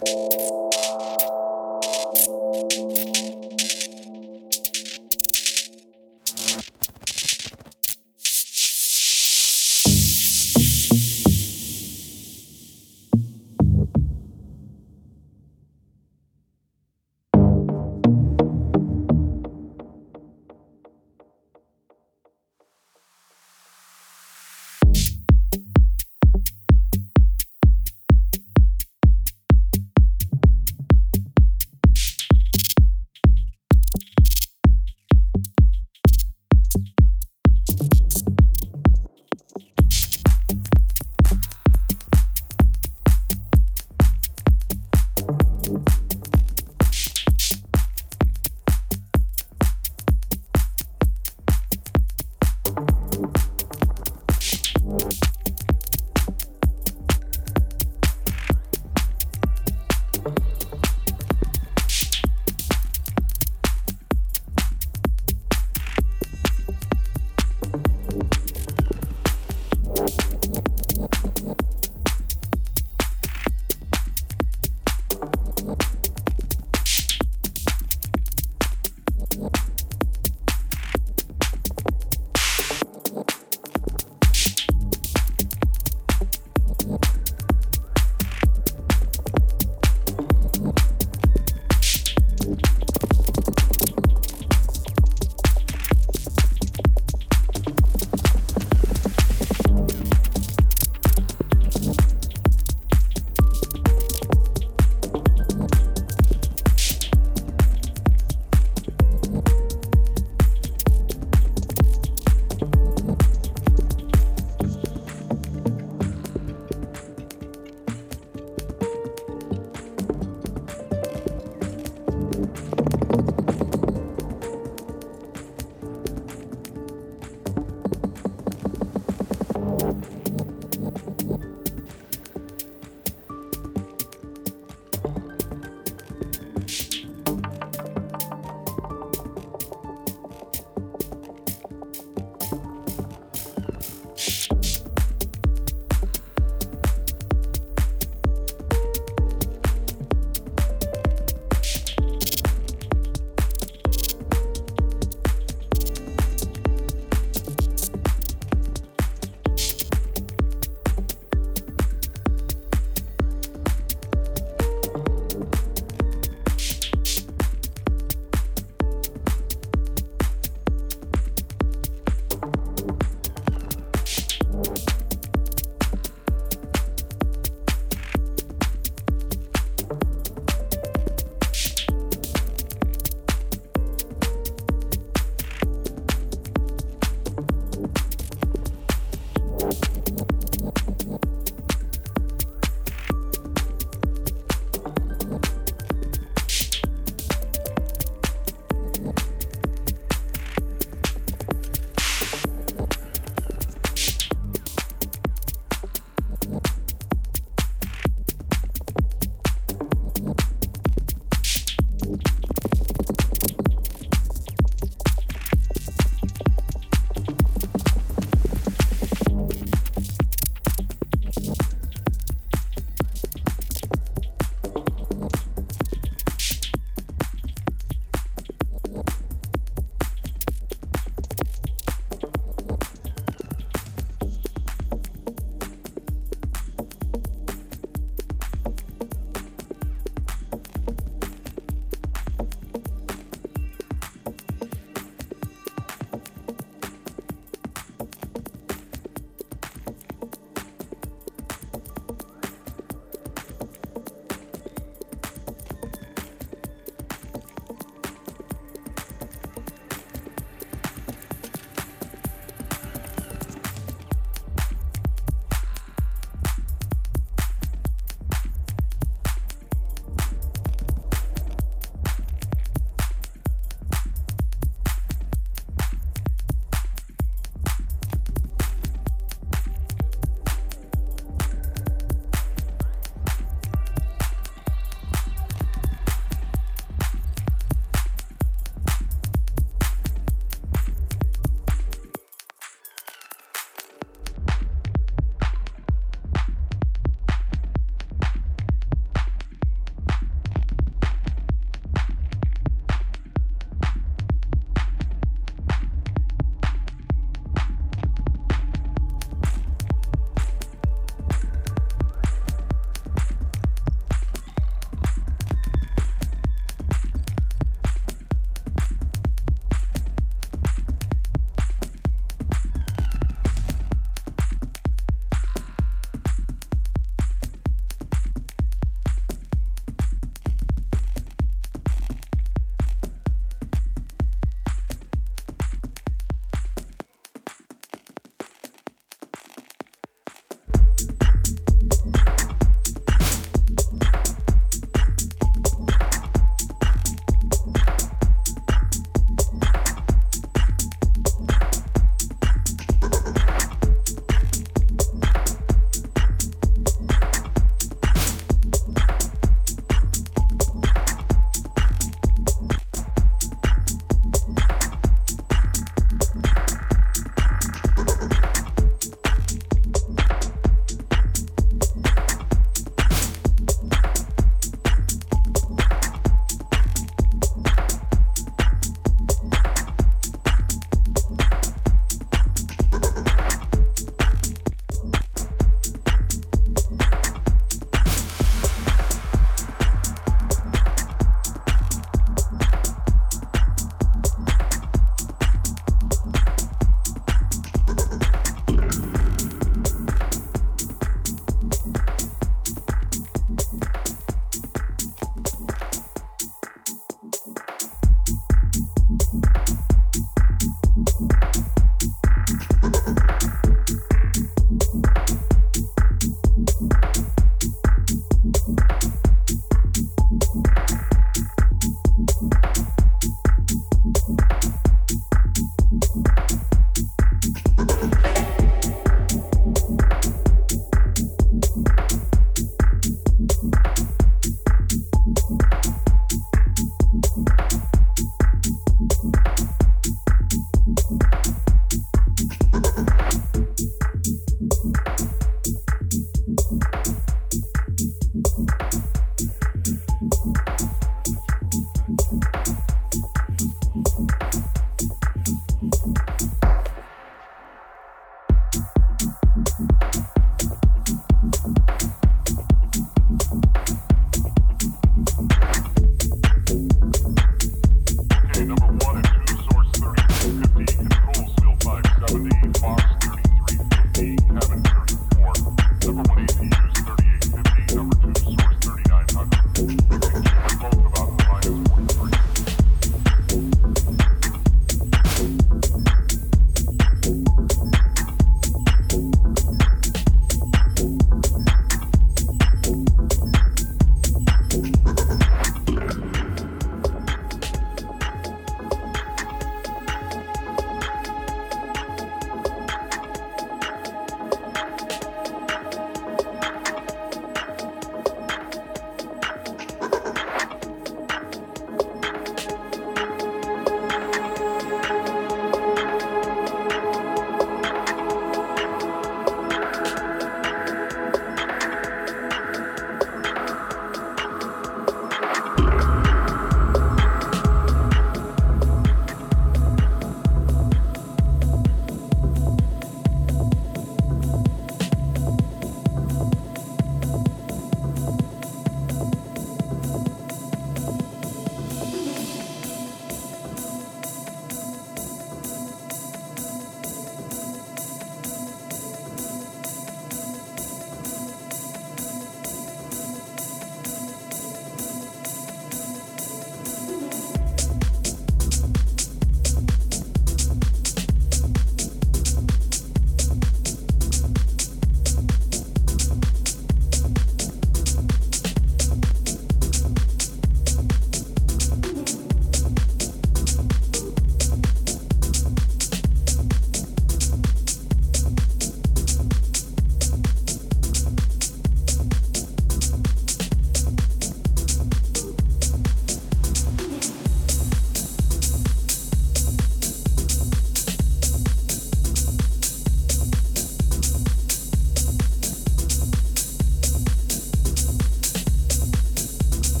Música 0.00 0.67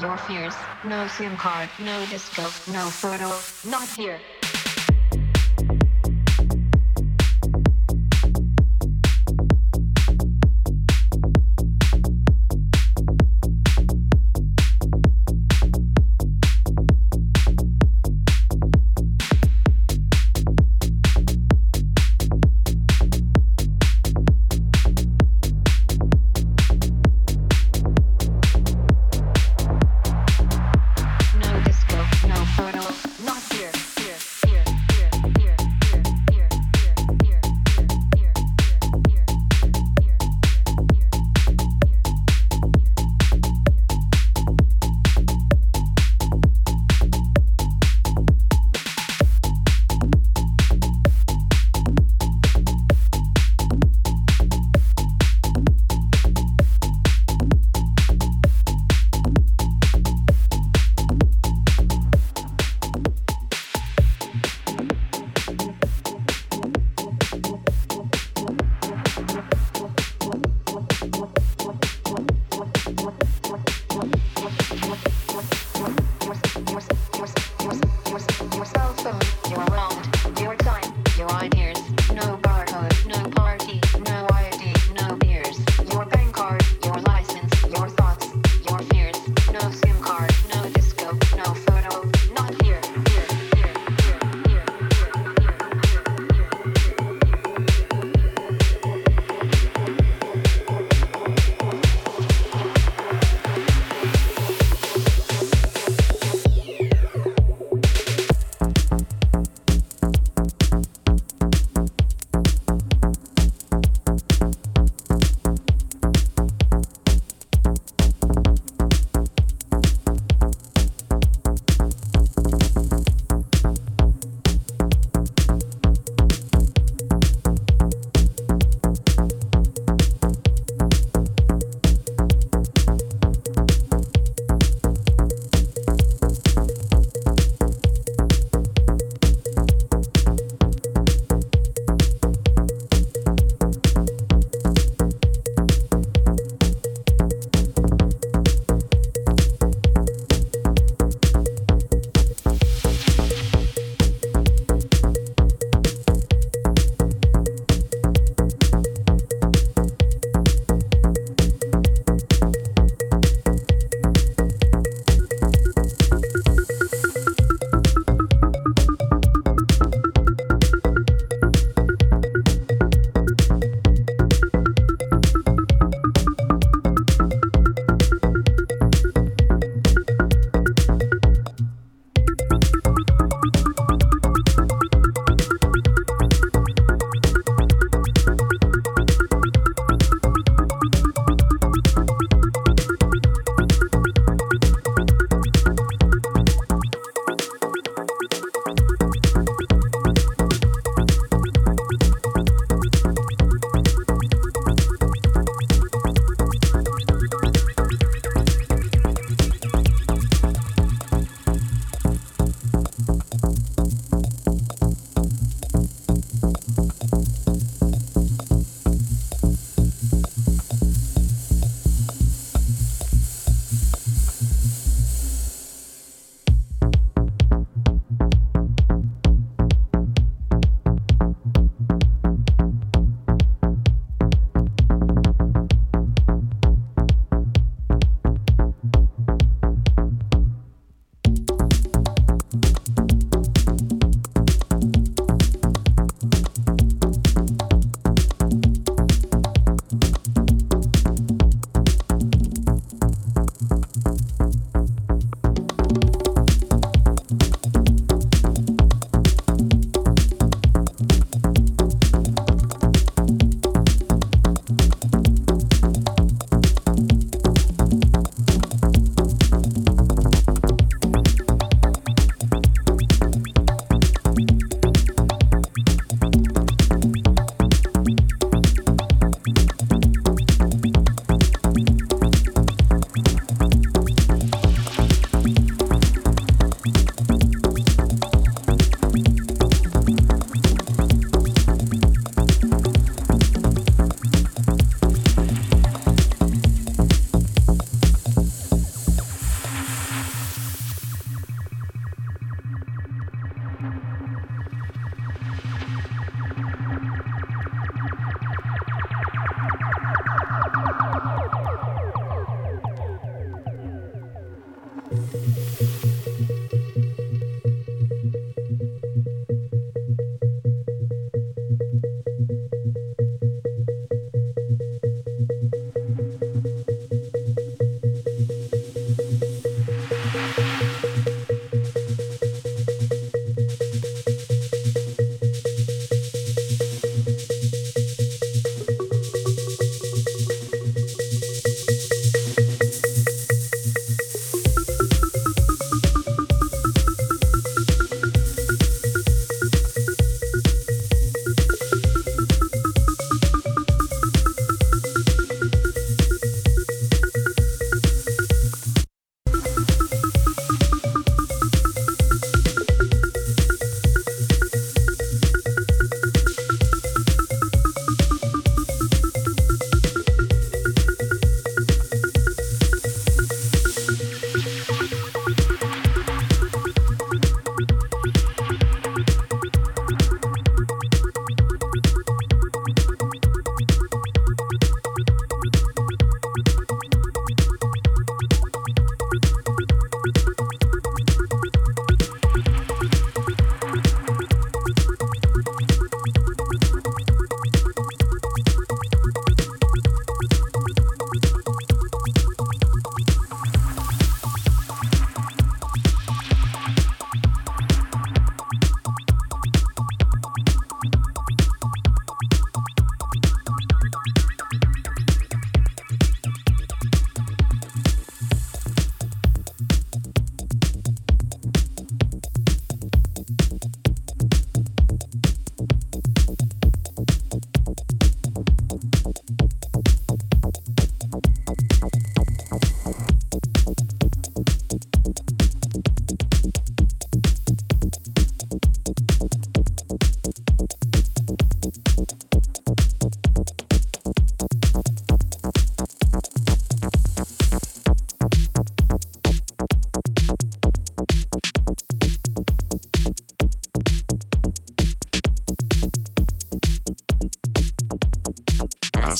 your 0.00 0.16
fears. 0.16 0.54
No 0.84 1.06
SIM 1.08 1.36
card, 1.36 1.68
no 1.78 2.06
disco, 2.06 2.42
no 2.72 2.88
photo, 2.88 3.28
not 3.70 3.88
here. 3.88 4.18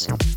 Podcast. 0.07 0.30